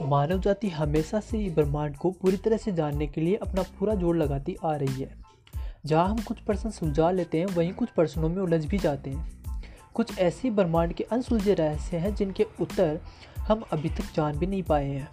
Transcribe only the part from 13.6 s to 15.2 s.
अभी तक जान भी नहीं पाए हैं।